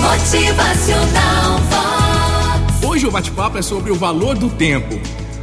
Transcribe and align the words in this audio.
Motivacional 0.00 1.58
Vox. 1.68 2.84
Hoje 2.84 3.06
o 3.06 3.10
bate-papo 3.10 3.58
é 3.58 3.62
sobre 3.62 3.92
o 3.92 3.94
valor 3.94 4.36
do 4.36 4.48
tempo. 4.48 4.98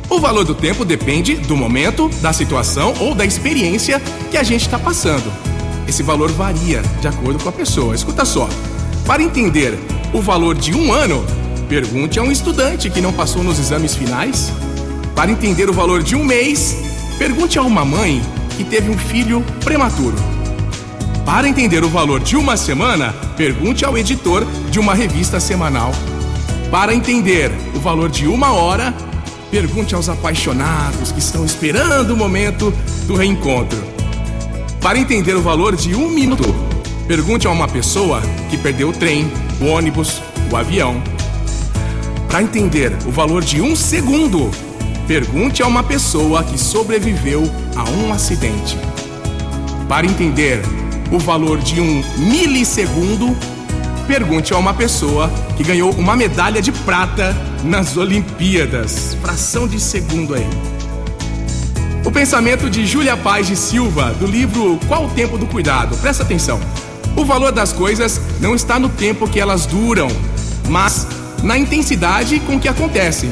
O 0.09 0.19
valor 0.19 0.43
do 0.43 0.55
tempo 0.55 0.83
depende 0.83 1.35
do 1.35 1.55
momento, 1.55 2.09
da 2.21 2.33
situação 2.33 2.93
ou 2.99 3.13
da 3.13 3.23
experiência 3.23 4.01
que 4.31 4.37
a 4.37 4.41
gente 4.41 4.61
está 4.61 4.79
passando. 4.79 5.31
Esse 5.87 6.01
valor 6.01 6.31
varia 6.31 6.81
de 6.99 7.07
acordo 7.07 7.41
com 7.41 7.49
a 7.49 7.51
pessoa. 7.51 7.93
Escuta 7.93 8.25
só. 8.25 8.49
Para 9.05 9.21
entender 9.21 9.77
o 10.11 10.21
valor 10.21 10.55
de 10.55 10.73
um 10.73 10.91
ano, 10.91 11.23
pergunte 11.69 12.19
a 12.19 12.23
um 12.23 12.31
estudante 12.31 12.89
que 12.89 12.99
não 12.99 13.13
passou 13.13 13.43
nos 13.43 13.59
exames 13.59 13.95
finais. 13.95 14.51
Para 15.15 15.31
entender 15.31 15.69
o 15.69 15.73
valor 15.73 16.01
de 16.01 16.15
um 16.15 16.23
mês, 16.23 16.75
pergunte 17.17 17.59
a 17.59 17.61
uma 17.61 17.85
mãe 17.85 18.21
que 18.57 18.63
teve 18.63 18.89
um 18.89 18.97
filho 18.97 19.45
prematuro. 19.63 20.36
Para 21.27 21.49
entender 21.49 21.83
o 21.83 21.89
valor 21.89 22.21
de 22.21 22.37
uma 22.37 22.55
semana, 22.55 23.11
pergunte 23.35 23.83
ao 23.83 23.97
editor 23.97 24.45
de 24.71 24.79
uma 24.79 24.95
revista 24.95 25.41
semanal. 25.41 25.91
Para 26.71 26.95
entender 26.95 27.51
o 27.75 27.79
valor 27.81 28.09
de 28.09 28.25
uma 28.25 28.53
hora, 28.53 28.93
pergunte 29.51 29.93
aos 29.93 30.07
apaixonados 30.07 31.11
que 31.11 31.19
estão 31.19 31.43
esperando 31.43 32.11
o 32.11 32.15
momento 32.15 32.73
do 33.05 33.13
reencontro. 33.13 33.77
Para 34.81 34.97
entender 34.97 35.33
o 35.35 35.41
valor 35.41 35.75
de 35.75 35.93
um 35.93 36.09
minuto, 36.09 36.45
pergunte 37.09 37.45
a 37.45 37.51
uma 37.51 37.67
pessoa 37.67 38.21
que 38.49 38.57
perdeu 38.57 38.87
o 38.87 38.93
trem, 38.93 39.29
o 39.59 39.65
ônibus, 39.65 40.21
o 40.49 40.55
avião. 40.55 41.03
Para 42.29 42.41
entender 42.41 42.93
o 43.05 43.11
valor 43.11 43.43
de 43.43 43.61
um 43.61 43.75
segundo, 43.75 44.49
pergunte 45.05 45.61
a 45.61 45.67
uma 45.67 45.83
pessoa 45.83 46.41
que 46.45 46.57
sobreviveu 46.57 47.43
a 47.75 47.83
um 47.89 48.13
acidente. 48.13 48.77
Para 49.89 50.05
entender 50.05 50.61
o 51.11 51.19
valor 51.19 51.59
de 51.59 51.79
um 51.79 52.03
milissegundo, 52.17 53.35
pergunte 54.07 54.53
a 54.53 54.57
uma 54.57 54.73
pessoa 54.73 55.29
que 55.55 55.63
ganhou 55.63 55.91
uma 55.91 56.15
medalha 56.15 56.61
de 56.61 56.71
prata 56.71 57.35
nas 57.63 57.97
Olimpíadas. 57.97 59.17
Fração 59.21 59.67
de 59.67 59.79
segundo 59.79 60.33
aí. 60.33 60.47
O 62.05 62.11
pensamento 62.11 62.69
de 62.69 62.85
Júlia 62.85 63.17
Paz 63.17 63.47
de 63.47 63.55
Silva, 63.55 64.13
do 64.13 64.25
livro 64.25 64.79
Qual 64.87 65.05
o 65.05 65.09
Tempo 65.09 65.37
do 65.37 65.45
Cuidado? 65.45 65.97
Presta 65.97 66.23
atenção. 66.23 66.59
O 67.15 67.25
valor 67.25 67.51
das 67.51 67.73
coisas 67.73 68.21
não 68.39 68.55
está 68.55 68.79
no 68.79 68.89
tempo 68.89 69.27
que 69.27 69.39
elas 69.39 69.65
duram, 69.65 70.07
mas 70.69 71.07
na 71.43 71.57
intensidade 71.57 72.39
com 72.41 72.59
que 72.59 72.67
acontecem. 72.67 73.29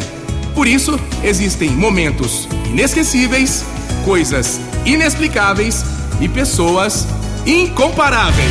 Por 0.53 0.67
isso, 0.67 0.99
existem 1.23 1.69
momentos 1.69 2.47
inesquecíveis, 2.69 3.63
coisas 4.03 4.59
inexplicáveis 4.85 5.83
e 6.19 6.27
pessoas 6.27 7.07
incomparáveis. 7.45 8.49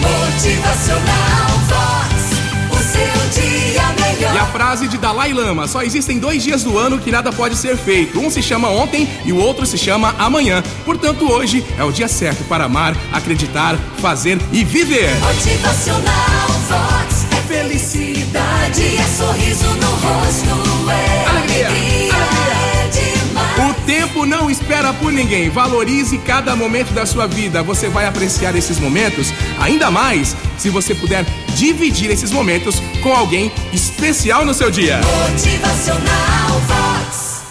Motivacional 0.00 1.48
Vox. 1.68 2.12
O 2.70 2.78
seu 2.78 3.42
dia 3.42 3.82
melhor. 3.92 4.34
E 4.34 4.38
a 4.38 4.46
frase 4.46 4.88
de 4.88 4.96
Dalai 4.96 5.32
Lama: 5.32 5.68
só 5.68 5.82
existem 5.82 6.18
dois 6.18 6.42
dias 6.42 6.64
do 6.64 6.78
ano 6.78 6.98
que 6.98 7.10
nada 7.10 7.30
pode 7.30 7.56
ser 7.56 7.76
feito. 7.76 8.18
Um 8.18 8.30
se 8.30 8.42
chama 8.42 8.70
ontem 8.70 9.06
e 9.24 9.32
o 9.32 9.36
outro 9.36 9.66
se 9.66 9.76
chama 9.76 10.14
amanhã. 10.18 10.62
Portanto, 10.84 11.30
hoje 11.30 11.64
é 11.78 11.84
o 11.84 11.92
dia 11.92 12.08
certo 12.08 12.42
para 12.44 12.64
amar, 12.64 12.96
acreditar, 13.12 13.76
fazer 13.98 14.38
e 14.50 14.64
viver. 14.64 15.10
Motivacional 15.20 16.48
Vox. 16.68 17.26
É 17.32 17.42
felicidade, 17.42 17.91
espera 24.52 24.92
por 24.92 25.12
ninguém. 25.12 25.48
Valorize 25.50 26.16
cada 26.18 26.54
momento 26.54 26.92
da 26.92 27.04
sua 27.04 27.26
vida. 27.26 27.62
Você 27.62 27.88
vai 27.88 28.06
apreciar 28.06 28.54
esses 28.54 28.78
momentos 28.78 29.32
ainda 29.58 29.90
mais 29.90 30.36
se 30.58 30.70
você 30.70 30.94
puder 30.94 31.24
dividir 31.56 32.10
esses 32.10 32.30
momentos 32.30 32.80
com 33.02 33.12
alguém 33.12 33.50
especial 33.72 34.44
no 34.44 34.54
seu 34.54 34.70
dia. 34.70 35.00
Motivacional 35.30 36.41